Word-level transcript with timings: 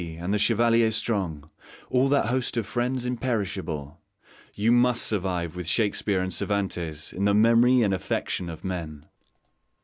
B., 0.01 0.15
and 0.15 0.33
the 0.33 0.39
Chevalier 0.39 0.89
Strong 0.89 1.47
all 1.91 2.09
that 2.09 2.25
host 2.25 2.57
of 2.57 2.65
friends 2.65 3.05
imperishable 3.05 4.01
you 4.55 4.71
must 4.71 5.03
survive 5.03 5.55
with 5.55 5.67
Shakespeare 5.67 6.21
and 6.21 6.33
Cervantes 6.33 7.13
in 7.13 7.25
the 7.25 7.35
memory 7.35 7.83
and 7.83 7.93
affection 7.93 8.49
of 8.49 8.63
men. 8.63 9.05